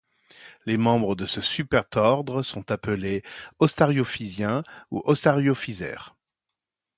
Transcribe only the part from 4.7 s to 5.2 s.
ou